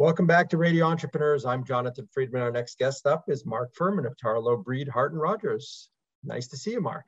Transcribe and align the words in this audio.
Welcome 0.00 0.26
back 0.26 0.48
to 0.48 0.56
Radio 0.56 0.86
Entrepreneurs. 0.86 1.44
I'm 1.44 1.62
Jonathan 1.62 2.08
Freedman. 2.10 2.40
Our 2.40 2.50
next 2.50 2.78
guest 2.78 3.04
up 3.04 3.24
is 3.28 3.44
Mark 3.44 3.74
Furman 3.74 4.06
of 4.06 4.16
Tarlow 4.16 4.64
Breed 4.64 4.88
Hart 4.88 5.12
and 5.12 5.20
Rodgers. 5.20 5.90
Nice 6.24 6.48
to 6.48 6.56
see 6.56 6.70
you, 6.70 6.80
Mark. 6.80 7.06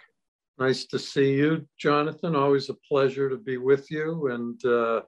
Nice 0.59 0.85
to 0.89 0.99
see 0.99 1.33
you, 1.33 1.67
Jonathan. 1.79 2.37
Always 2.37 2.69
a 2.69 2.75
pleasure 2.87 3.31
to 3.31 3.39
be 3.39 3.57
with 3.57 3.91
you, 3.91 4.27
and 4.27 4.63
uh, 4.67 5.01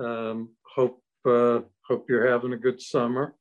um, 0.00 0.48
hope 0.74 1.00
uh, 1.24 1.60
hope 1.86 2.06
you're 2.08 2.28
having 2.28 2.52
a 2.54 2.58
good 2.58 2.82
summer. 2.82 3.36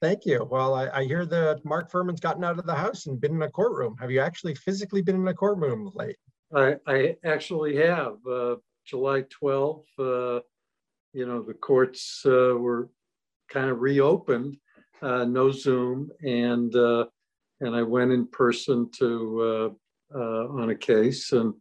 Thank 0.00 0.24
you. 0.24 0.48
Well, 0.50 0.74
I, 0.74 0.88
I, 0.88 1.04
hear 1.04 1.26
that 1.26 1.66
Mark 1.66 1.90
Furman's 1.90 2.20
gotten 2.20 2.44
out 2.44 2.58
of 2.58 2.64
the 2.64 2.74
house 2.74 3.04
and 3.04 3.20
been 3.20 3.34
in 3.34 3.42
a 3.42 3.50
courtroom. 3.50 3.96
Have 4.00 4.10
you 4.10 4.20
actually 4.20 4.54
physically 4.54 5.02
been 5.02 5.16
in 5.16 5.28
a 5.28 5.34
courtroom 5.34 5.92
late? 5.94 6.16
I, 6.54 6.76
I 6.86 7.16
actually 7.26 7.76
have. 7.76 8.14
Uh, 8.26 8.56
July 8.86 9.24
12th, 9.42 9.82
uh, 9.98 10.40
you 11.16 11.26
know, 11.26 11.40
the 11.40 11.54
courts 11.54 12.22
uh, 12.26 12.54
were 12.58 12.90
kind 13.48 13.70
of 13.70 13.80
reopened, 13.80 14.58
uh, 15.00 15.24
no 15.24 15.50
Zoom, 15.50 16.10
and 16.22 16.76
uh, 16.76 17.06
and 17.62 17.74
I 17.74 17.82
went 17.82 18.12
in 18.12 18.26
person 18.26 18.90
to 18.98 19.74
on 20.14 20.68
a 20.68 20.74
case, 20.74 21.32
and 21.32 21.54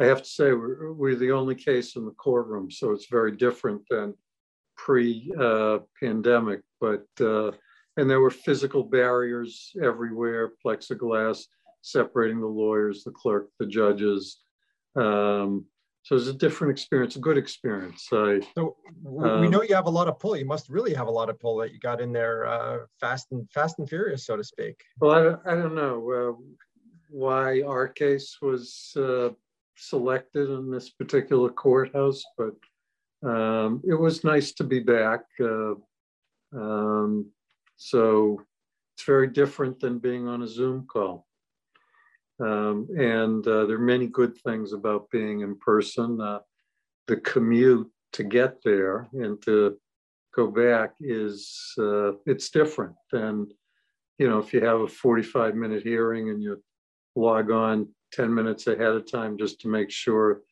I 0.00 0.06
have 0.06 0.22
to 0.22 0.28
say 0.28 0.52
we're, 0.52 0.94
we're 0.94 1.16
the 1.16 1.32
only 1.32 1.54
case 1.54 1.96
in 1.96 2.06
the 2.06 2.12
courtroom, 2.12 2.70
so 2.70 2.92
it's 2.92 3.08
very 3.10 3.36
different 3.36 3.82
than 3.90 4.14
pre-pandemic. 4.78 6.62
but 6.80 7.04
and 7.20 8.08
there 8.08 8.20
were 8.20 8.30
physical 8.30 8.84
barriers 8.84 9.72
everywhere, 9.82 10.52
plexiglass 10.64 11.44
separating 11.82 12.40
the 12.40 12.46
lawyers, 12.46 13.04
the 13.04 13.10
clerk, 13.10 13.48
the 13.58 13.66
judges. 13.66 14.38
Um, 14.96 15.66
so 16.02 16.16
it's 16.16 16.26
a 16.26 16.32
different 16.32 16.70
experience, 16.70 17.16
a 17.16 17.20
good 17.20 17.36
experience. 17.36 18.08
I, 18.12 18.40
so 18.54 18.76
um, 19.20 19.40
we 19.40 19.48
know 19.48 19.62
you 19.62 19.74
have 19.74 19.86
a 19.86 19.90
lot 19.90 20.08
of 20.08 20.18
pull. 20.18 20.36
You 20.36 20.46
must 20.46 20.68
really 20.68 20.94
have 20.94 21.06
a 21.06 21.10
lot 21.10 21.28
of 21.28 21.38
pull 21.38 21.56
that 21.58 21.72
you 21.72 21.78
got 21.80 22.00
in 22.00 22.12
there, 22.12 22.46
uh, 22.46 22.78
fast 23.00 23.26
and 23.30 23.50
fast 23.52 23.78
and 23.78 23.88
furious, 23.88 24.24
so 24.24 24.36
to 24.36 24.44
speak. 24.44 24.80
Well, 25.00 25.12
I 25.12 25.22
don't, 25.22 25.40
I 25.46 25.54
don't 25.54 25.74
know 25.74 26.12
uh, 26.12 26.42
why 27.10 27.62
our 27.62 27.88
case 27.88 28.38
was 28.40 28.92
uh, 28.96 29.30
selected 29.76 30.50
in 30.50 30.70
this 30.70 30.90
particular 30.90 31.50
courthouse, 31.50 32.22
but 32.36 32.54
um, 33.28 33.82
it 33.86 33.94
was 33.94 34.24
nice 34.24 34.52
to 34.52 34.64
be 34.64 34.80
back. 34.80 35.24
Uh, 35.40 35.74
um, 36.54 37.30
so 37.76 38.40
it's 38.96 39.04
very 39.04 39.28
different 39.28 39.78
than 39.78 39.98
being 39.98 40.26
on 40.26 40.42
a 40.42 40.48
Zoom 40.48 40.86
call. 40.90 41.27
Um, 42.40 42.88
and 42.96 43.46
uh, 43.46 43.66
there 43.66 43.76
are 43.76 43.80
many 43.80 44.06
good 44.06 44.36
things 44.38 44.72
about 44.72 45.10
being 45.10 45.40
in 45.40 45.56
person. 45.58 46.20
Uh, 46.20 46.40
the 47.06 47.16
commute 47.16 47.90
to 48.12 48.24
get 48.24 48.62
there 48.62 49.08
and 49.12 49.40
to 49.42 49.76
go 50.34 50.46
back 50.46 50.94
is 51.00 51.74
uh, 51.78 52.12
it's 52.26 52.50
different 52.50 52.94
than 53.10 53.48
you 54.18 54.28
know 54.28 54.38
if 54.38 54.52
you 54.52 54.64
have 54.64 54.80
a 54.80 54.88
45 54.88 55.54
minute 55.54 55.82
hearing 55.82 56.30
and 56.30 56.42
you 56.42 56.62
log 57.16 57.50
on 57.50 57.88
10 58.12 58.32
minutes 58.32 58.66
ahead 58.66 58.94
of 58.94 59.10
time 59.10 59.36
just 59.36 59.60
to 59.60 59.68
make 59.68 59.90
sure 59.90 60.42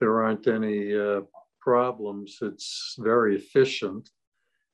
there 0.00 0.22
aren't 0.22 0.46
any 0.46 0.96
uh, 0.96 1.20
problems. 1.60 2.38
It's 2.42 2.96
very 2.98 3.36
efficient. 3.36 4.08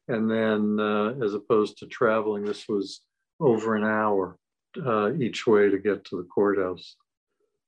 And 0.09 0.31
then, 0.31 0.79
uh, 0.81 1.15
as 1.23 1.35
opposed 1.35 1.79
to 1.79 1.87
traveling, 1.87 2.45
this 2.45 2.67
was 2.69 3.03
over 3.41 3.77
an 3.77 3.85
hour 3.85 4.39
uh, 4.85 5.13
each 5.15 5.47
way 5.47 5.71
to 5.71 5.79
get 5.79 6.05
to 6.07 6.17
the 6.17 6.25
courthouse. 6.25 6.97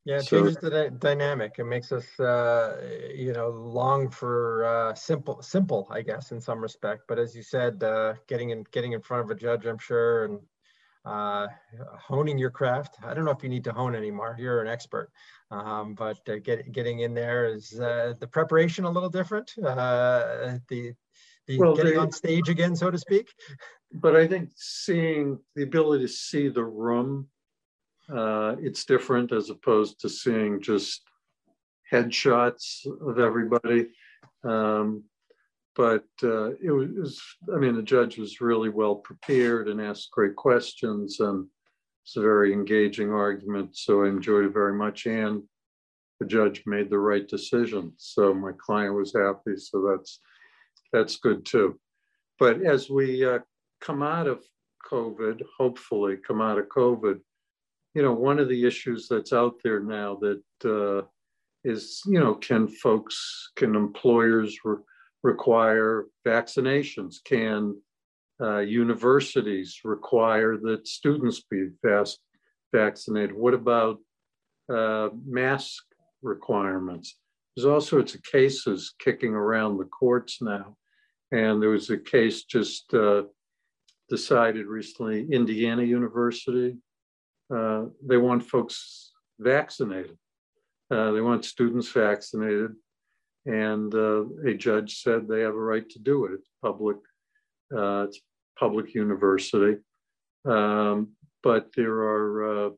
Yeah, 0.07 0.17
it 0.17 0.25
so, 0.25 0.39
changes 0.39 0.57
the 0.57 0.91
dynamic. 0.99 1.57
It 1.59 1.65
makes 1.65 1.93
us, 1.93 2.19
uh, 2.19 2.81
you 3.15 3.35
know, 3.35 3.51
long 3.51 4.09
for 4.09 4.65
uh, 4.65 4.95
simple, 4.95 5.43
simple, 5.43 5.87
I 5.91 6.01
guess, 6.01 6.33
in 6.33 6.41
some 6.41 6.61
respect. 6.61 7.03
But 7.07 7.19
as 7.19 7.37
you 7.37 7.43
said, 7.43 7.83
uh, 7.83 8.15
getting 8.27 8.51
in, 8.51 8.65
getting 8.73 8.93
in 8.93 9.03
front 9.03 9.25
of 9.25 9.31
a 9.31 9.35
judge, 9.35 9.67
I'm 9.67 9.79
sure, 9.79 10.25
and 10.25 10.41
uh, 11.05 11.49
honing 11.99 12.39
your 12.39 12.51
craft. 12.51 12.97
I 13.03 13.13
don't 13.13 13.25
know 13.25 13.31
if 13.31 13.43
you 13.43 13.49
need 13.51 13.65
to 13.65 13.73
hone 13.73 13.95
anymore. 13.95 14.37
You're 14.39 14.63
an 14.63 14.69
expert, 14.69 15.11
um, 15.51 15.95
but 15.95 16.19
uh, 16.29 16.39
get, 16.39 16.73
getting 16.73 17.01
in 17.01 17.15
there 17.15 17.47
is 17.47 17.79
uh, 17.79 18.15
the 18.19 18.27
preparation 18.27 18.85
a 18.85 18.91
little 18.91 19.11
different. 19.11 19.53
Uh, 19.63 20.59
the 20.69 20.93
the 21.51 21.59
well, 21.59 21.75
getting 21.75 21.93
they, 21.93 21.99
on 21.99 22.13
stage 22.13 22.49
again, 22.49 22.75
so 22.77 22.91
to 22.91 22.99
speak 22.99 23.29
but 23.93 24.17
I 24.17 24.27
think 24.27 24.51
seeing 24.57 25.39
the 25.57 25.63
ability 25.63 26.05
to 26.05 26.13
see 26.13 26.49
the 26.49 26.65
room, 26.65 27.29
uh, 28.13 28.57
it's 28.61 28.85
different 28.85 29.33
as 29.33 29.51
opposed 29.51 30.01
to 30.01 30.09
seeing 30.09 30.61
just 30.61 31.03
headshots 31.93 32.87
of 33.01 33.19
everybody. 33.19 33.89
Um, 34.45 35.05
but 35.77 36.05
uh, 36.23 36.51
it 36.63 36.71
was, 36.71 37.21
I 37.55 37.59
mean, 37.59 37.75
the 37.75 37.83
judge 37.83 38.19
was 38.19 38.41
really 38.41 38.69
well 38.69 38.97
prepared 38.97 39.69
and 39.69 39.81
asked 39.81 40.11
great 40.11 40.37
questions, 40.37 41.21
and 41.21 41.47
it's 42.05 42.17
a 42.17 42.21
very 42.21 42.53
engaging 42.53 43.13
argument. 43.13 43.77
So 43.77 44.05
I 44.05 44.09
enjoyed 44.09 44.45
it 44.45 44.53
very 44.53 44.75
much, 44.75 45.07
and 45.07 45.43
the 46.19 46.27
judge 46.27 46.65
made 46.67 46.91
the 46.91 46.99
right 46.99 47.27
decision. 47.27 47.93
So 47.97 48.35
my 48.35 48.53
client 48.59 48.95
was 48.95 49.15
happy. 49.15 49.57
So 49.57 49.89
that's 49.91 50.21
that's 50.93 51.17
good 51.17 51.45
too. 51.45 51.79
But 52.39 52.63
as 52.63 52.89
we 52.89 53.25
uh, 53.25 53.41
come 53.81 54.03
out 54.03 54.27
of 54.27 54.43
COVID, 54.91 55.43
hopefully 55.59 56.17
come 56.17 56.41
out 56.41 56.59
of 56.59 56.69
COVID, 56.69 57.21
you 57.95 58.03
know, 58.03 58.13
one 58.13 58.39
of 58.39 58.49
the 58.49 58.67
issues 58.67 59.09
that's 59.09 59.33
out 59.33 59.57
there 59.63 59.81
now 59.81 60.17
that 60.17 60.43
uh, 60.65 61.07
is, 61.65 62.01
you 62.07 62.19
know, 62.19 62.35
can 62.35 62.69
folks, 62.69 63.51
can 63.57 63.75
employers 63.75 64.59
re- 64.65 64.77
require 65.23 66.07
vaccinations? 66.27 67.17
Can 67.25 67.81
uh, 68.41 68.59
universities 68.59 69.81
require 69.85 70.57
that 70.57 70.87
students 70.87 71.43
be 71.51 71.69
vaccinated? 72.73 73.35
What 73.35 73.55
about 73.55 73.99
uh, 74.73 75.11
mask 75.27 75.83
requirements? 76.23 77.17
There's 77.55 77.67
all 77.67 77.81
sorts 77.81 78.15
of 78.15 78.23
cases 78.23 78.95
kicking 78.99 79.35
around 79.35 79.77
the 79.77 79.85
courts 79.85 80.41
now. 80.41 80.77
And 81.33 81.63
there 81.63 81.71
was 81.71 81.91
a 81.91 81.99
case 81.99 82.45
just 82.45 82.93
uh, 82.93 83.23
decided 84.09 84.67
recently, 84.67 85.27
Indiana 85.31 85.83
University, 85.83 86.77
uh, 87.55 87.85
they 88.07 88.17
want 88.17 88.45
folks 88.45 89.13
vaccinated. 89.39 90.17
Uh, 90.91 91.13
they 91.13 91.21
want 91.21 91.45
students 91.45 91.89
vaccinated. 91.91 92.73
And 93.47 93.95
uh, 93.95 94.25
a 94.47 94.55
judge 94.55 95.03
said 95.03 95.27
they 95.27 95.41
have 95.41 95.55
a 95.55 95.59
right 95.59 95.89
to 95.91 95.99
do 95.99 96.27
it. 96.27 96.33
It's 96.33 96.49
public, 96.63 96.97
uh, 97.75 98.07
it's 98.09 98.21
public 98.59 98.95
university. 98.95 99.81
Um, 100.45 101.13
but 101.43 101.71
there 101.77 101.95
are 101.95 102.67
uh, 102.67 102.71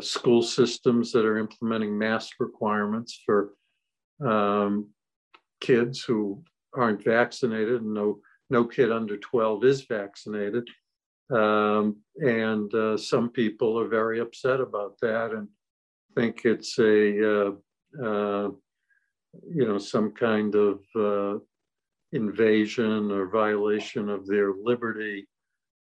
school 0.00 0.42
systems 0.42 1.12
that 1.12 1.24
are 1.24 1.38
implementing 1.38 1.98
mask 1.98 2.34
requirements 2.38 3.20
for 3.24 3.54
um, 4.24 4.90
kids 5.60 6.02
who 6.02 6.42
aren't 6.74 7.04
vaccinated 7.04 7.82
and 7.82 7.94
no 7.94 8.20
no 8.50 8.64
kid 8.64 8.92
under 8.92 9.16
12 9.16 9.64
is 9.64 9.82
vaccinated. 9.82 10.68
Um, 11.30 11.96
and 12.16 12.72
uh, 12.74 12.98
some 12.98 13.30
people 13.30 13.80
are 13.80 13.88
very 13.88 14.20
upset 14.20 14.60
about 14.60 14.98
that 15.00 15.30
and 15.32 15.48
think 16.14 16.42
it's 16.44 16.78
a, 16.78 17.30
uh, 17.32 17.50
uh, 18.04 18.50
you 19.48 19.66
know, 19.66 19.78
some 19.78 20.12
kind 20.12 20.54
of 20.54 20.80
uh, 20.94 21.38
invasion 22.12 23.10
or 23.10 23.30
violation 23.30 24.08
of 24.10 24.26
their 24.26 24.52
liberty, 24.52 25.26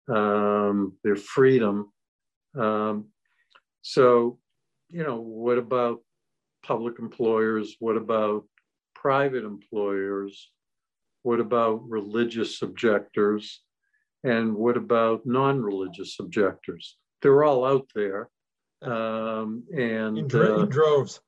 um, 0.09 0.93
their 1.03 1.17
freedom. 1.17 1.91
Um, 2.55 3.07
so, 3.81 4.39
you 4.91 5.03
know, 5.03 5.17
what 5.17 5.59
about 5.59 6.01
public 6.63 6.99
employers? 6.99 7.77
What 7.79 7.97
about 7.97 8.45
private 8.95 9.45
employers? 9.45 10.51
What 11.29 11.41
about 11.41 11.87
religious 11.87 12.63
objectors? 12.63 13.61
And 14.25 14.55
what 14.55 14.79
about 14.79 15.27
non 15.27 15.61
religious 15.61 16.17
objectors? 16.21 16.97
They're 17.21 17.45
all 17.45 17.67
out 17.67 17.87
there. 17.95 18.31
Um, 18.81 19.65
and 19.71 20.17
in, 20.17 20.27
dro- 20.27 20.61
uh, 20.61 20.63
in 20.63 20.71
droves. 20.71 21.21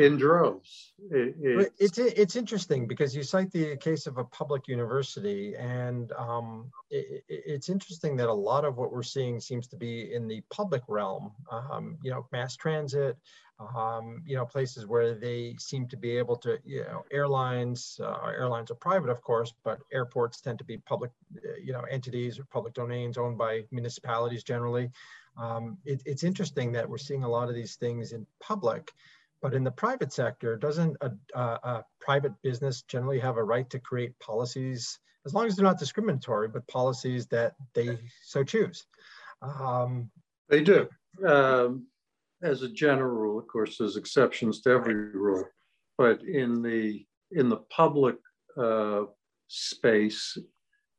In 0.00 0.16
droves. 0.16 0.94
It, 1.12 1.36
it's, 1.78 1.96
it's, 1.96 1.98
it's 1.98 2.34
interesting 2.34 2.88
because 2.88 3.14
you 3.14 3.22
cite 3.22 3.52
the 3.52 3.76
case 3.76 4.08
of 4.08 4.18
a 4.18 4.24
public 4.24 4.66
university, 4.66 5.54
and 5.54 6.10
um, 6.18 6.68
it, 6.90 7.22
it's 7.28 7.68
interesting 7.68 8.16
that 8.16 8.28
a 8.28 8.34
lot 8.50 8.64
of 8.64 8.78
what 8.78 8.90
we're 8.90 9.04
seeing 9.04 9.38
seems 9.38 9.68
to 9.68 9.76
be 9.76 10.12
in 10.12 10.26
the 10.26 10.42
public 10.50 10.82
realm. 10.88 11.30
Um, 11.52 11.98
you 12.02 12.10
know, 12.10 12.26
mass 12.32 12.56
transit, 12.56 13.16
um, 13.76 14.22
you 14.24 14.36
know, 14.36 14.46
places 14.46 14.86
where 14.86 15.14
they 15.14 15.54
seem 15.58 15.86
to 15.88 15.96
be 15.96 16.16
able 16.16 16.36
to, 16.36 16.58
you 16.64 16.82
know, 16.82 17.04
airlines, 17.10 18.00
uh, 18.02 18.26
airlines 18.26 18.70
are 18.70 18.76
private, 18.76 19.10
of 19.10 19.20
course, 19.22 19.52
but 19.64 19.80
airports 19.92 20.40
tend 20.40 20.58
to 20.58 20.64
be 20.64 20.78
public, 20.78 21.10
uh, 21.36 21.56
you 21.62 21.72
know, 21.72 21.82
entities 21.90 22.38
or 22.38 22.44
public 22.44 22.74
domains 22.74 23.18
owned 23.18 23.36
by 23.36 23.64
municipalities 23.70 24.42
generally. 24.42 24.90
Um, 25.36 25.78
it, 25.84 26.02
it's 26.06 26.24
interesting 26.24 26.72
that 26.72 26.88
we're 26.88 26.98
seeing 26.98 27.22
a 27.22 27.28
lot 27.28 27.48
of 27.48 27.54
these 27.54 27.76
things 27.76 28.12
in 28.12 28.26
public, 28.40 28.92
but 29.42 29.54
in 29.54 29.64
the 29.64 29.70
private 29.70 30.12
sector, 30.12 30.56
doesn't 30.56 30.96
a, 31.00 31.12
a, 31.34 31.40
a 31.40 31.84
private 32.00 32.32
business 32.42 32.82
generally 32.82 33.18
have 33.18 33.36
a 33.36 33.44
right 33.44 33.68
to 33.70 33.78
create 33.78 34.18
policies 34.18 34.98
as 35.26 35.34
long 35.34 35.46
as 35.46 35.54
they're 35.54 35.64
not 35.64 35.78
discriminatory, 35.78 36.48
but 36.48 36.66
policies 36.66 37.26
that 37.26 37.54
they 37.74 37.98
so 38.24 38.42
choose. 38.42 38.86
Um, 39.42 40.10
they 40.48 40.62
do. 40.62 40.88
Um, 41.24 41.86
as 42.42 42.62
a 42.62 42.68
general 42.68 43.14
rule, 43.14 43.38
of 43.38 43.46
course, 43.46 43.76
there's 43.78 43.96
exceptions 43.96 44.60
to 44.62 44.70
every 44.70 44.94
rule, 44.94 45.44
but 45.98 46.22
in 46.22 46.62
the 46.62 47.04
in 47.32 47.48
the 47.48 47.62
public 47.70 48.16
uh, 48.60 49.02
space, 49.46 50.36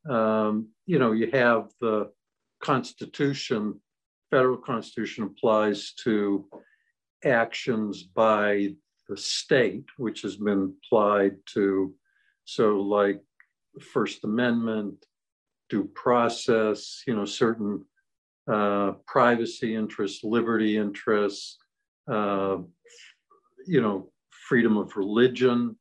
um, 0.10 0.70
you 0.86 0.98
know, 0.98 1.12
you 1.12 1.30
have 1.32 1.70
the 1.82 2.10
Constitution, 2.62 3.80
federal 4.30 4.58
Constitution 4.58 5.26
applies 5.26 5.94
to 6.04 6.48
actions 7.26 8.04
by 8.04 8.70
the 9.10 9.18
state, 9.18 9.86
which 9.98 10.22
has 10.22 10.38
been 10.38 10.74
applied 10.86 11.36
to, 11.54 11.94
so 12.46 12.80
like 12.80 13.22
First 13.94 14.24
Amendment, 14.24 15.06
due 15.70 15.90
process, 15.96 17.04
you 17.08 17.16
know, 17.16 17.26
certain 17.26 17.84
uh, 18.52 18.94
privacy 19.08 19.76
interests, 19.76 20.24
liberty 20.24 20.78
interests, 20.78 21.58
uh, 22.12 22.58
you 23.66 23.82
know, 23.82 24.12
freedom 24.30 24.78
of 24.78 24.96
religion, 24.98 25.78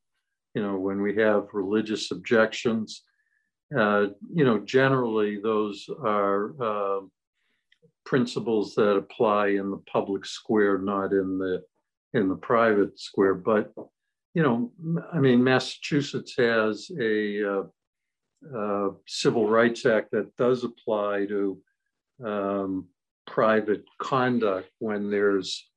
you 0.55 0.62
know, 0.62 0.78
when 0.78 1.02
we 1.02 1.17
have 1.17 1.49
religious 1.52 2.11
objections. 2.12 3.02
Uh, 3.76 4.06
you 4.32 4.44
know, 4.44 4.58
generally 4.61 5.40
those 5.40 5.88
are 6.05 6.55
uh, 6.62 7.00
principles 8.05 8.75
that 8.75 8.96
apply 8.96 9.49
in 9.49 9.70
the 9.70 9.82
public 9.90 10.25
square, 10.25 10.78
not 10.78 11.12
in 11.12 11.38
the 11.38 11.62
in 12.12 12.28
the 12.28 12.37
private 12.37 12.99
square. 12.99 13.34
But 13.34 13.72
you 14.34 14.43
know, 14.43 14.72
I 15.12 15.19
mean, 15.19 15.43
Massachusetts 15.43 16.34
has 16.37 16.90
a 17.00 17.62
uh, 18.56 18.88
Civil 19.06 19.49
Rights 19.49 19.87
Act 19.87 20.11
that 20.12 20.37
does 20.37 20.64
apply 20.64 21.26
to 21.26 21.61
um, 22.25 22.87
private 23.26 23.84
conduct 23.99 24.70
when 24.78 25.11
there's, 25.11 25.69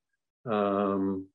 um, 0.46 1.28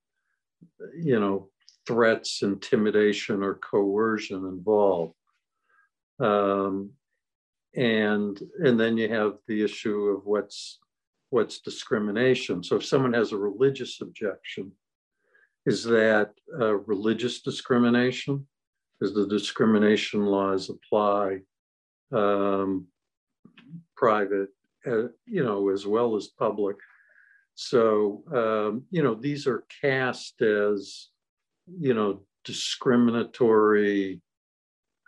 you 0.97 1.19
know, 1.19 1.49
threats, 1.87 2.43
intimidation, 2.43 3.43
or 3.43 3.55
coercion 3.55 4.45
involved. 4.47 5.15
Um, 6.21 6.91
and 7.75 8.41
and 8.65 8.79
then 8.81 8.97
you 8.97 9.09
have 9.09 9.35
the 9.47 9.63
issue 9.63 10.09
of 10.09 10.27
what's 10.27 10.79
what's 11.31 11.61
discrimination. 11.61 12.63
So 12.63 12.77
if 12.77 12.85
someone 12.85 13.13
has 13.13 13.33
a 13.33 13.37
religious 13.37 14.01
objection, 14.01 14.73
is 15.67 15.85
that 15.85 16.33
uh, 16.59 16.77
religious 16.79 17.43
discrimination? 17.43 18.47
Does 19.01 19.15
the 19.15 19.27
discrimination 19.27 20.25
laws 20.27 20.71
apply 20.71 21.41
um, 22.13 22.87
private, 23.97 24.49
uh, 24.87 25.09
you 25.27 25.43
know, 25.45 25.71
as 25.71 25.87
well 25.87 26.17
as 26.17 26.29
public? 26.29 26.77
So, 27.55 28.23
um, 28.33 28.85
you 28.91 29.03
know, 29.03 29.15
these 29.15 29.47
are 29.47 29.65
cast 29.81 30.41
as, 30.43 31.09
you 31.67 31.95
know, 31.95 32.23
discriminatory, 32.45 34.21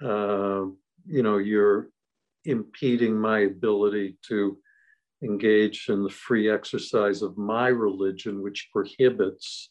uh, 0.03 0.65
you 1.07 1.23
know, 1.23 1.39
you're 1.39 1.91
impeding 2.45 3.17
my 3.19 3.41
ability 3.41 4.17
to 4.29 4.59
engage 5.23 5.89
in 5.89 6.03
the 6.03 6.11
free 6.11 6.51
exercise 6.51 7.23
of 7.23 7.39
my 7.39 7.69
religion, 7.69 8.43
which 8.43 8.69
prohibits 8.73 9.71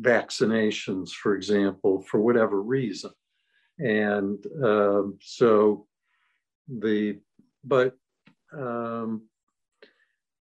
vaccinations, 0.00 1.10
for 1.10 1.34
example, 1.34 2.04
for 2.10 2.20
whatever 2.20 2.60
reason. 2.60 3.12
And 3.78 4.44
um, 4.62 5.18
so 5.20 5.86
the, 6.68 7.18
but, 7.64 7.96
um, 8.58 9.22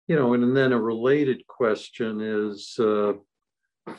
you 0.09 0.17
know, 0.17 0.35
and, 0.35 0.43
and 0.43 0.57
then 0.57 0.73
a 0.73 0.81
related 0.81 1.47
question 1.47 2.21
is 2.21 2.77
uh, 2.79 3.12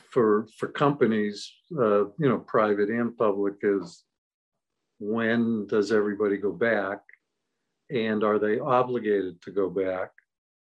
for, 0.09 0.47
for 0.57 0.67
companies, 0.67 1.51
uh, 1.79 2.05
you 2.05 2.27
know, 2.29 2.39
private 2.39 2.89
and 2.89 3.17
public 3.17 3.55
is 3.63 4.03
when 4.99 5.67
does 5.67 5.91
everybody 5.91 6.37
go 6.37 6.51
back? 6.51 6.99
And 7.89 8.23
are 8.23 8.39
they 8.39 8.59
obligated 8.59 9.41
to 9.43 9.51
go 9.51 9.69
back? 9.69 10.11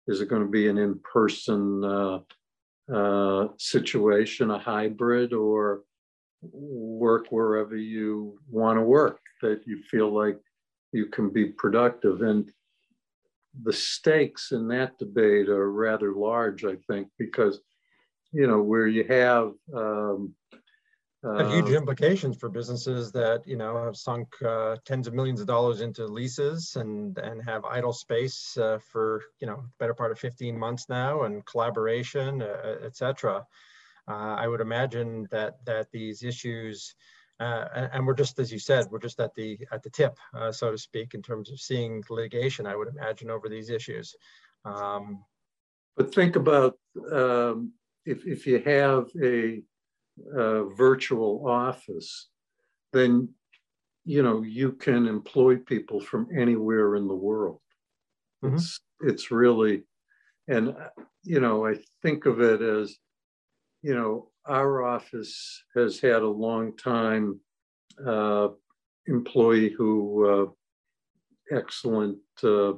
Is 0.07 0.21
it 0.21 0.29
going 0.29 0.43
to 0.43 0.49
be 0.49 0.67
an 0.67 0.77
in-person 0.77 1.83
uh, 1.83 2.19
uh, 2.93 3.47
situation, 3.57 4.51
a 4.51 4.59
hybrid, 4.59 5.33
or 5.33 5.81
work 6.41 7.27
wherever 7.31 7.75
you 7.75 8.39
want 8.49 8.77
to 8.77 8.81
work 8.81 9.19
that 9.41 9.61
you 9.65 9.81
feel 9.83 10.13
like 10.13 10.39
you 10.91 11.07
can 11.07 11.29
be 11.29 11.45
productive. 11.45 12.21
And 12.21 12.49
the 13.63 13.73
stakes 13.73 14.51
in 14.51 14.67
that 14.69 14.97
debate 14.97 15.49
are 15.49 15.71
rather 15.71 16.13
large, 16.13 16.65
I 16.65 16.75
think, 16.87 17.09
because 17.17 17.59
you 18.31 18.47
know 18.47 18.61
where 18.61 18.87
you 18.87 19.03
have 19.05 19.53
um, 19.73 20.35
have 21.23 21.51
huge 21.51 21.71
uh, 21.71 21.77
implications 21.77 22.37
for 22.37 22.49
businesses 22.49 23.11
that 23.11 23.41
you 23.45 23.57
know 23.57 23.83
have 23.83 23.97
sunk 23.97 24.27
uh, 24.43 24.75
tens 24.85 25.07
of 25.07 25.13
millions 25.13 25.41
of 25.41 25.47
dollars 25.47 25.81
into 25.81 26.05
leases 26.05 26.75
and 26.75 27.17
and 27.17 27.41
have 27.43 27.65
idle 27.65 27.93
space 27.93 28.57
uh, 28.57 28.77
for 28.91 29.21
you 29.39 29.47
know 29.47 29.63
better 29.79 29.93
part 29.93 30.11
of 30.11 30.19
15 30.19 30.57
months 30.57 30.87
now 30.89 31.23
and 31.23 31.45
collaboration 31.45 32.41
uh, 32.41 32.75
etc 32.83 33.45
uh, 34.07 34.11
i 34.11 34.47
would 34.47 34.61
imagine 34.61 35.27
that 35.31 35.57
that 35.65 35.87
these 35.91 36.23
issues 36.23 36.95
uh, 36.99 37.17
and, 37.39 37.89
and, 37.93 38.07
we're 38.07 38.13
just 38.13 38.39
as 38.39 38.51
you 38.51 38.59
said 38.59 38.87
we're 38.89 38.99
just 38.99 39.19
at 39.19 39.33
the 39.35 39.59
at 39.71 39.83
the 39.83 39.89
tip 39.89 40.17
so 40.51 40.71
to 40.71 40.77
speak 40.77 41.13
in 41.13 41.21
terms 41.21 41.51
of 41.51 41.59
seeing 41.59 42.03
litigation 42.09 42.65
i 42.65 42.75
would 42.75 42.87
imagine 42.87 43.29
over 43.29 43.47
these 43.47 43.69
issues 43.69 44.15
um, 44.65 45.23
but 45.95 46.13
think 46.13 46.35
about 46.35 46.77
um, 47.11 47.73
if, 48.05 48.25
if 48.25 48.47
you 48.47 48.59
have 48.59 49.09
a 49.21 49.61
uh, 50.35 50.63
virtual 50.65 51.47
office, 51.47 52.29
then 52.93 53.29
you 54.05 54.23
know 54.23 54.41
you 54.41 54.71
can 54.71 55.07
employ 55.07 55.57
people 55.57 55.99
from 55.99 56.27
anywhere 56.35 56.95
in 56.95 57.07
the 57.07 57.15
world. 57.15 57.59
Mm-hmm. 58.43 58.55
It's 58.55 58.79
it's 59.01 59.31
really, 59.31 59.83
and 60.47 60.75
you 61.23 61.39
know 61.39 61.67
I 61.67 61.75
think 62.01 62.25
of 62.25 62.41
it 62.41 62.61
as, 62.61 62.95
you 63.81 63.95
know, 63.95 64.29
our 64.47 64.83
office 64.83 65.63
has 65.75 65.99
had 65.99 66.21
a 66.21 66.27
long 66.27 66.75
time 66.77 67.39
uh, 68.05 68.49
employee 69.07 69.69
who 69.69 70.25
uh, 71.51 71.55
excellent 71.55 72.17
uh, 72.43 72.73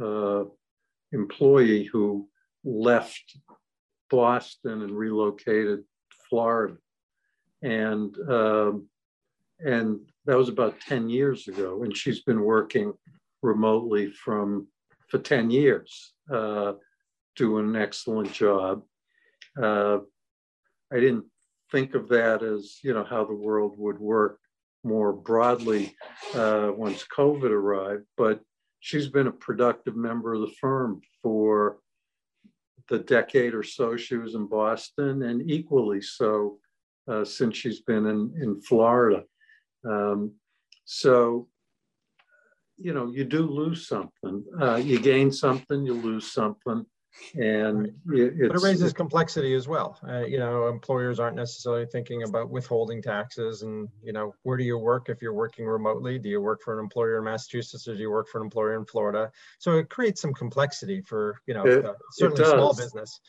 uh 0.00 0.44
employee 1.12 1.84
who 1.84 2.28
left 2.64 3.36
Boston 4.10 4.82
and 4.82 4.92
relocated 4.92 5.84
Florida. 6.28 6.76
And, 7.62 8.14
um, 8.28 8.86
and 9.60 10.00
that 10.26 10.36
was 10.36 10.48
about 10.48 10.80
10 10.80 11.08
years 11.08 11.48
ago. 11.48 11.82
And 11.82 11.96
she's 11.96 12.22
been 12.22 12.42
working 12.42 12.92
remotely 13.42 14.10
from 14.10 14.66
for 15.08 15.18
10 15.18 15.50
years, 15.50 16.12
uh, 16.32 16.74
doing 17.36 17.70
an 17.70 17.76
excellent 17.76 18.32
job. 18.32 18.82
I 20.92 21.00
didn't 21.00 21.24
think 21.70 21.94
of 21.94 22.08
that 22.08 22.42
as, 22.42 22.78
you 22.82 22.92
know, 22.92 23.04
how 23.04 23.24
the 23.24 23.34
world 23.34 23.74
would 23.78 23.98
work 23.98 24.38
more 24.82 25.12
broadly 25.12 25.94
uh, 26.34 26.70
once 26.74 27.04
COVID 27.16 27.50
arrived, 27.50 28.04
but 28.16 28.40
she's 28.80 29.08
been 29.08 29.26
a 29.26 29.32
productive 29.32 29.94
member 29.94 30.34
of 30.34 30.40
the 30.40 30.54
firm 30.60 31.00
for 31.22 31.78
the 32.88 32.98
decade 32.98 33.54
or 33.54 33.62
so 33.62 33.96
she 33.96 34.16
was 34.16 34.34
in 34.34 34.46
Boston, 34.46 35.22
and 35.22 35.48
equally 35.48 36.02
so 36.02 36.58
uh, 37.08 37.24
since 37.24 37.56
she's 37.56 37.82
been 37.82 38.06
in, 38.06 38.32
in 38.40 38.60
Florida. 38.60 39.22
Um, 39.88 40.32
so, 40.84 41.48
you 42.78 42.92
know, 42.92 43.12
you 43.12 43.24
do 43.24 43.42
lose 43.46 43.86
something. 43.86 44.44
Uh, 44.60 44.76
you 44.76 44.98
gain 44.98 45.30
something, 45.30 45.84
you 45.84 45.94
lose 45.94 46.32
something 46.32 46.84
and 47.34 47.86
it, 47.86 48.48
but 48.48 48.56
it 48.56 48.62
raises 48.62 48.92
complexity 48.92 49.54
as 49.54 49.68
well. 49.68 49.98
Uh, 50.06 50.24
you 50.24 50.38
know 50.38 50.68
employers 50.68 51.18
aren't 51.20 51.36
necessarily 51.36 51.86
thinking 51.86 52.22
about 52.22 52.50
withholding 52.50 53.02
taxes 53.02 53.62
and 53.62 53.88
you 54.02 54.12
know 54.12 54.34
where 54.42 54.56
do 54.56 54.64
you 54.64 54.78
work 54.78 55.08
if 55.08 55.20
you're 55.20 55.34
working 55.34 55.66
remotely? 55.66 56.18
Do 56.18 56.28
you 56.28 56.40
work 56.40 56.60
for 56.64 56.78
an 56.78 56.84
employer 56.84 57.18
in 57.18 57.24
massachusetts 57.24 57.86
or 57.88 57.94
do 57.94 58.00
you 58.00 58.10
work 58.10 58.28
for 58.28 58.38
an 58.40 58.46
employer 58.46 58.78
in 58.78 58.84
florida? 58.86 59.30
So 59.58 59.78
it 59.78 59.90
creates 59.90 60.20
some 60.20 60.32
complexity 60.32 61.00
for 61.00 61.40
you 61.46 61.54
know 61.54 61.64
it, 61.64 61.84
uh, 61.84 61.94
certainly 62.12 62.44
small 62.44 62.74
business. 62.74 63.20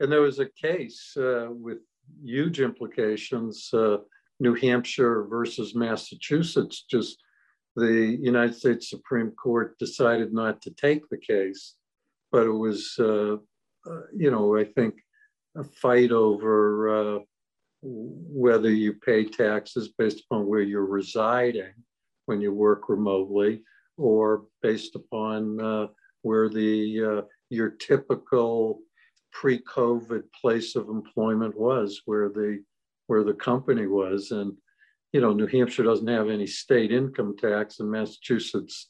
And 0.00 0.10
there 0.10 0.22
was 0.22 0.38
a 0.38 0.46
case 0.46 1.16
uh, 1.16 1.48
with 1.50 1.78
huge 2.22 2.60
implications 2.60 3.70
uh, 3.72 3.98
new 4.40 4.54
hampshire 4.54 5.24
versus 5.24 5.74
massachusetts. 5.74 6.84
Just 6.90 7.18
the 7.76 8.16
united 8.20 8.54
states 8.54 8.88
supreme 8.88 9.32
court 9.32 9.76
decided 9.78 10.32
not 10.32 10.62
to 10.62 10.70
take 10.70 11.08
the 11.08 11.18
case 11.18 11.74
but 12.34 12.46
it 12.46 12.50
was, 12.50 12.96
uh, 12.98 13.36
uh, 13.88 14.00
you 14.12 14.28
know, 14.28 14.56
I 14.56 14.64
think 14.64 14.96
a 15.56 15.62
fight 15.62 16.10
over 16.10 16.88
uh, 16.88 17.18
whether 17.80 18.72
you 18.72 18.94
pay 18.94 19.24
taxes 19.24 19.90
based 19.96 20.24
upon 20.24 20.48
where 20.48 20.62
you're 20.62 20.84
residing 20.84 21.74
when 22.26 22.40
you 22.40 22.52
work 22.52 22.88
remotely 22.88 23.62
or 23.96 24.46
based 24.62 24.96
upon 24.96 25.60
uh, 25.60 25.86
where 26.22 26.48
the 26.48 27.04
uh, 27.04 27.22
your 27.50 27.70
typical 27.70 28.80
pre-COVID 29.30 30.24
place 30.40 30.74
of 30.74 30.88
employment 30.88 31.56
was, 31.56 32.02
where 32.04 32.30
the 32.30 32.64
where 33.06 33.22
the 33.22 33.34
company 33.34 33.86
was, 33.86 34.32
and 34.32 34.54
you 35.12 35.20
know 35.20 35.32
New 35.32 35.46
Hampshire 35.46 35.84
doesn't 35.84 36.08
have 36.08 36.28
any 36.28 36.48
state 36.48 36.90
income 36.90 37.36
tax, 37.38 37.78
and 37.78 37.88
Massachusetts 37.88 38.88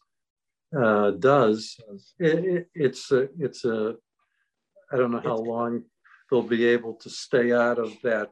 uh, 0.76 1.12
does. 1.12 1.76
It, 2.19 2.45
it, 2.45 2.69
it's 2.75 3.11
a 3.12 3.28
it's 3.38 3.64
a 3.64 3.97
I 4.93 4.97
don't 4.97 5.11
know 5.11 5.21
how 5.21 5.37
long 5.37 5.85
they'll 6.31 6.43
be 6.43 6.66
able 6.66 6.95
to 6.95 7.11
stay 7.11 7.52
out 7.52 7.78
of 7.78 7.93
that 8.02 8.31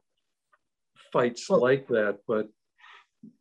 fights 1.12 1.48
well, 1.48 1.60
like 1.60 1.86
that, 1.88 2.18
but 2.26 2.48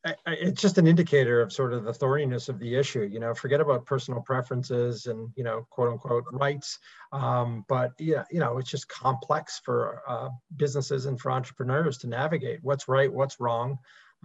I, 0.06 0.16
I, 0.26 0.34
it's 0.34 0.62
just 0.62 0.78
an 0.78 0.88
indicator 0.88 1.42
of 1.42 1.52
sort 1.52 1.74
of 1.74 1.84
the 1.84 1.92
thorniness 1.92 2.50
of 2.50 2.60
the 2.60 2.76
issue. 2.76 3.02
You 3.12 3.20
know, 3.20 3.34
forget 3.34 3.62
about 3.62 3.86
personal 3.86 4.22
preferences 4.22 5.08
and 5.08 5.30
you 5.36 5.44
know, 5.44 5.66
quote 5.70 5.92
unquote 5.92 6.26
rights. 6.32 6.78
Um, 7.12 7.66
but 7.68 7.94
yeah, 8.00 8.24
you 8.32 8.40
know, 8.40 8.58
it's 8.58 8.70
just 8.70 8.88
complex 8.88 9.62
for 9.64 10.02
uh, 10.08 10.30
businesses 10.58 11.06
and 11.06 11.20
for 11.20 11.32
entrepreneurs 11.32 11.98
to 12.00 12.08
navigate. 12.08 12.60
What's 12.62 12.88
right? 12.88 13.12
What's 13.12 13.40
wrong? 13.40 13.78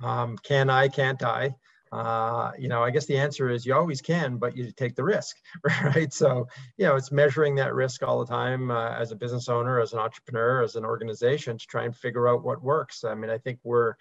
Um, 0.03 0.37
can 0.39 0.69
I? 0.69 0.89
Can't 0.89 1.23
I? 1.23 1.55
Uh, 1.93 2.51
you 2.59 2.69
know, 2.69 2.83
I 2.83 2.91
guess 2.91 3.07
the 3.07 3.17
answer 3.17 3.49
is 3.49 3.65
you 3.65 3.75
always 3.75 4.01
can, 4.01 4.39
but 4.39 4.57
you 4.57 4.73
take 4.73 4.97
the 4.97 5.05
risk, 5.05 5.37
right? 5.83 6.13
So, 6.13 6.49
you 6.77 6.87
know, 6.87 6.97
it's 6.97 7.13
measuring 7.13 7.55
that 7.57 7.75
risk 7.75 8.03
all 8.03 8.19
the 8.19 8.27
time 8.27 8.71
uh, 8.71 8.91
as 8.91 9.13
a 9.13 9.17
business 9.17 9.49
owner, 9.49 9.81
as 9.81 9.93
an 9.93 10.01
entrepreneur, 10.01 10.63
as 10.63 10.77
an 10.77 10.85
organization 10.85 11.59
to 11.59 11.67
try 11.67 11.85
and 11.85 11.97
figure 11.97 12.29
out 12.29 12.45
what 12.45 12.63
works. 12.63 13.05
I 13.05 13.15
mean, 13.15 13.31
I 13.31 13.39
think 13.39 13.61
we're 13.63 13.95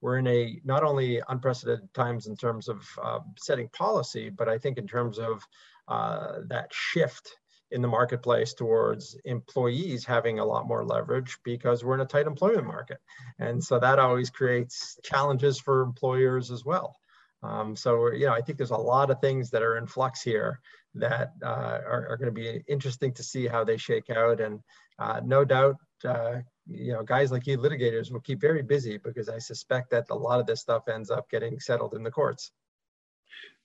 we're 0.00 0.18
in 0.18 0.26
a 0.26 0.60
not 0.64 0.82
only 0.82 1.22
unprecedented 1.28 1.92
times 1.94 2.26
in 2.26 2.36
terms 2.36 2.68
of 2.68 2.86
uh, 3.02 3.20
setting 3.38 3.68
policy, 3.68 4.30
but 4.30 4.48
I 4.48 4.58
think 4.58 4.76
in 4.76 4.86
terms 4.86 5.18
of 5.18 5.42
uh, 5.88 6.40
that 6.48 6.72
shift 6.72 7.36
in 7.70 7.80
the 7.80 7.88
marketplace 7.88 8.52
towards 8.52 9.16
employees 9.24 10.04
having 10.04 10.38
a 10.38 10.44
lot 10.44 10.68
more 10.68 10.84
leverage 10.84 11.38
because 11.42 11.82
we're 11.82 11.94
in 11.94 12.00
a 12.00 12.06
tight 12.06 12.26
employment 12.26 12.66
market. 12.66 12.98
And 13.38 13.62
so 13.62 13.78
that 13.78 13.98
always 13.98 14.28
creates 14.28 14.98
challenges 15.02 15.58
for 15.58 15.82
employers 15.82 16.50
as 16.50 16.64
well. 16.64 16.96
Um, 17.42 17.74
so, 17.74 18.12
you 18.12 18.26
know, 18.26 18.32
I 18.32 18.40
think 18.40 18.58
there's 18.58 18.70
a 18.70 18.76
lot 18.76 19.10
of 19.10 19.20
things 19.20 19.50
that 19.50 19.62
are 19.62 19.76
in 19.76 19.86
flux 19.86 20.22
here 20.22 20.60
that 20.94 21.32
uh, 21.42 21.80
are, 21.86 22.06
are 22.10 22.16
going 22.16 22.32
to 22.32 22.40
be 22.40 22.62
interesting 22.68 23.12
to 23.14 23.22
see 23.22 23.46
how 23.46 23.64
they 23.64 23.76
shake 23.76 24.10
out. 24.10 24.40
And 24.40 24.60
uh, 24.98 25.20
no 25.24 25.44
doubt, 25.44 25.76
uh, 26.04 26.36
you 26.66 26.92
know, 26.92 27.02
guys 27.02 27.32
like 27.32 27.46
you 27.46 27.58
litigators 27.58 28.12
will 28.12 28.20
keep 28.20 28.40
very 28.40 28.62
busy 28.62 28.98
because 28.98 29.28
I 29.28 29.38
suspect 29.38 29.90
that 29.90 30.06
a 30.10 30.14
lot 30.14 30.38
of 30.38 30.46
this 30.46 30.60
stuff 30.60 30.88
ends 30.88 31.10
up 31.10 31.28
getting 31.30 31.58
settled 31.58 31.94
in 31.94 32.02
the 32.02 32.10
courts. 32.10 32.52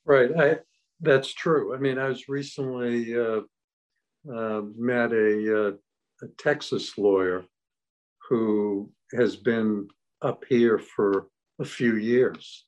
Right. 0.06 0.32
I, 0.38 0.58
that's 1.02 1.34
true. 1.34 1.76
I 1.76 1.78
mean, 1.78 2.00
I 2.00 2.08
was 2.08 2.28
recently 2.28 3.16
uh, 3.16 3.42
uh, 4.34 4.62
met 4.76 5.12
a, 5.12 5.68
uh, 5.68 5.72
a 6.24 6.28
Texas 6.40 6.98
lawyer 6.98 7.46
who 8.30 8.90
has 9.14 9.36
been 9.36 9.88
up 10.22 10.44
here 10.50 10.80
for 10.80 11.28
a 11.60 11.66
few 11.66 11.96
years, 11.96 12.66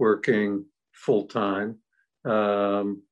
working 0.00 0.64
full 0.92 1.26
time, 1.26 1.76
um, 2.24 3.02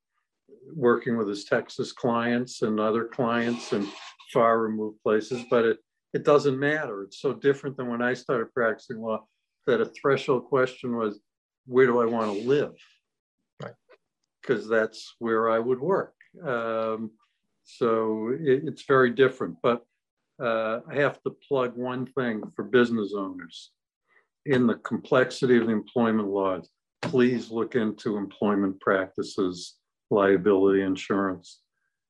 working 0.75 1.17
with 1.17 1.29
his 1.29 1.45
Texas 1.45 1.91
clients 1.93 2.63
and 2.63 2.79
other 2.79 3.05
clients 3.05 3.71
in 3.71 3.87
far 4.33 4.59
removed 4.59 4.97
places. 5.01 5.43
But 5.49 5.65
it 5.65 5.77
it 6.13 6.25
doesn't 6.25 6.59
matter. 6.59 7.03
It's 7.03 7.21
so 7.21 7.33
different 7.33 7.77
than 7.77 7.87
when 7.87 8.01
I 8.01 8.15
started 8.15 8.53
practicing 8.53 8.99
law 8.99 9.25
that 9.67 9.79
a 9.79 9.85
threshold 9.85 10.45
question 10.45 10.97
was, 10.97 11.19
where 11.67 11.85
do 11.85 12.01
I 12.01 12.05
want 12.05 12.33
to 12.33 12.47
live? 12.47 12.73
Right. 13.61 13.75
Because 14.41 14.67
that's 14.67 15.15
where 15.19 15.51
I 15.51 15.59
would 15.59 15.79
work. 15.79 16.15
Um, 16.43 17.11
so 17.63 18.31
it, 18.41 18.63
it's 18.65 18.85
very 18.87 19.11
different. 19.11 19.57
But 19.61 19.85
uh, 20.41 20.79
I 20.89 20.95
have 20.95 21.21
to 21.23 21.35
plug 21.47 21.77
one 21.77 22.07
thing 22.07 22.41
for 22.55 22.63
business 22.63 23.13
owners. 23.15 23.71
In 24.45 24.65
the 24.65 24.79
complexity 24.91 25.57
of 25.57 25.67
the 25.67 25.73
employment 25.73 26.29
laws, 26.29 26.71
please 27.01 27.51
look 27.51 27.75
into 27.75 28.17
employment 28.17 28.79
practices, 28.79 29.75
liability 30.09 30.81
insurance. 30.81 31.61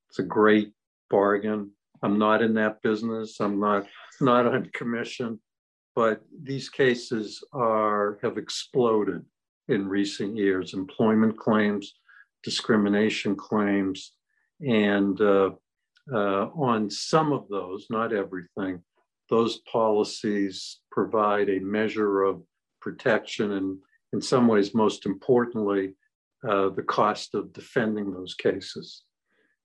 It's 0.10 0.20
a 0.20 0.24
great 0.24 0.74
bargain. 1.10 1.72
I'm 2.02 2.18
not 2.18 2.42
in 2.42 2.54
that 2.56 2.82
business. 2.82 3.40
I'm 3.40 3.60
not 3.60 3.86
not 4.22 4.46
on 4.46 4.70
commission, 4.74 5.40
but 5.96 6.22
these 6.44 6.70
cases 6.70 7.44
are 7.54 8.20
have 8.24 8.38
exploded 8.38 9.26
in 9.68 9.88
recent 9.88 10.36
years. 10.36 10.74
Employment 10.74 11.38
claims, 11.38 11.96
discrimination 12.44 13.36
claims, 13.36 14.14
and 14.62 15.20
uh, 15.22 15.52
uh, 16.12 16.46
on 16.56 16.90
some 16.90 17.32
of 17.32 17.48
those, 17.50 17.88
not 17.90 18.14
everything, 18.14 18.82
those 19.30 19.60
policies 19.72 20.80
provide 20.92 21.50
a 21.50 21.60
measure 21.60 22.24
of 22.24 22.42
protection 22.82 23.54
and, 23.54 23.78
in 24.14 24.22
some 24.22 24.48
ways, 24.48 24.74
most 24.74 25.06
importantly, 25.06 25.96
uh, 26.48 26.70
the 26.70 26.84
cost 26.84 27.36
of 27.36 27.54
defending 27.54 28.12
those 28.12 28.34
cases. 28.34 29.04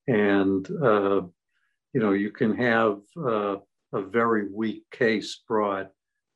And 0.06 0.68
uh, 0.82 1.22
you 1.92 2.00
know, 2.00 2.12
you 2.12 2.30
can 2.30 2.56
have 2.56 2.98
uh, 3.16 3.56
a 3.92 4.02
very 4.02 4.48
weak 4.52 4.84
case 4.90 5.42
brought 5.48 5.90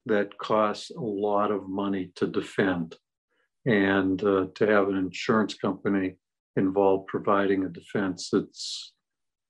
that 0.07 0.39
costs 0.39 0.91
a 0.91 1.01
lot 1.01 1.51
of 1.51 1.69
money 1.69 2.13
to 2.15 2.27
defend. 2.27 2.97
And 3.67 4.23
uh, 4.23 4.47
to 4.55 4.67
have 4.67 4.89
an 4.89 4.97
insurance 4.97 5.55
company 5.55 6.17
involved 6.57 7.09
providing 7.09 7.65
a 7.65 7.69
defense 7.69 8.31
that's 8.33 8.93